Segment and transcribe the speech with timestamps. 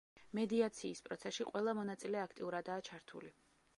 [0.37, 3.35] მედიაციის პროცესში ყველა მონაწილე აქტიურადაა ჩართული.